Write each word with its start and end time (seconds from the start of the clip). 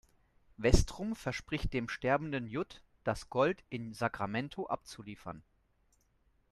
Westrum 0.57 1.15
verspricht 1.15 1.73
dem 1.73 1.87
sterbenden 1.87 2.47
Judd, 2.47 2.81
das 3.03 3.29
Gold 3.29 3.63
in 3.69 3.93
Sacramento 3.93 4.65
abzuliefern. 4.65 5.43